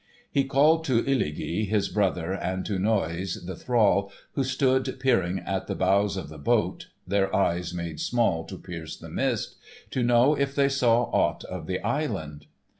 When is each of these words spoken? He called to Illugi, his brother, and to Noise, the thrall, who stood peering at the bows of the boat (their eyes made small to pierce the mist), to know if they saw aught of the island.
He 0.31 0.45
called 0.45 0.83
to 0.85 1.03
Illugi, 1.05 1.65
his 1.67 1.87
brother, 1.87 2.33
and 2.33 2.65
to 2.65 2.79
Noise, 2.79 3.45
the 3.45 3.55
thrall, 3.55 4.11
who 4.31 4.43
stood 4.43 4.97
peering 4.99 5.37
at 5.41 5.67
the 5.67 5.75
bows 5.75 6.17
of 6.17 6.27
the 6.27 6.39
boat 6.39 6.87
(their 7.05 7.31
eyes 7.35 7.71
made 7.71 7.99
small 7.99 8.43
to 8.45 8.57
pierce 8.57 8.97
the 8.97 9.09
mist), 9.11 9.57
to 9.91 10.01
know 10.01 10.33
if 10.33 10.55
they 10.55 10.69
saw 10.69 11.03
aught 11.11 11.43
of 11.43 11.67
the 11.67 11.79
island. 11.81 12.47